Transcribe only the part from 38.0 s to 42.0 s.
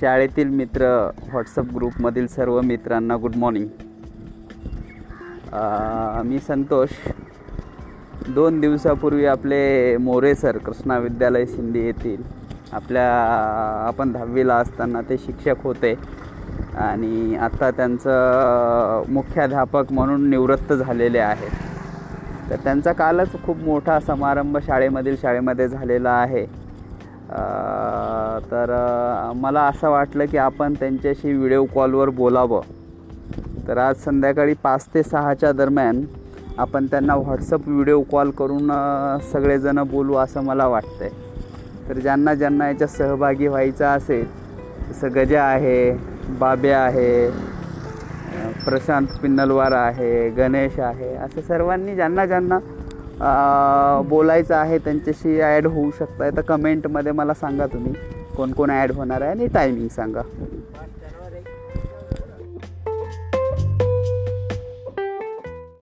call करून सगळेजणं बोलू असं मला वाटतं आहे तर